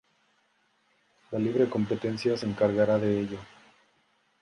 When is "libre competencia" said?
1.37-2.35